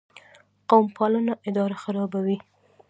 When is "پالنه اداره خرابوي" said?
0.95-2.37